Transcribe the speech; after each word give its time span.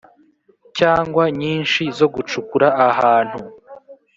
cyangwa 0.77 1.23
nyinshi 1.39 1.81
zo 1.97 2.07
gucukura 2.13 2.67
ahantu 2.89 3.39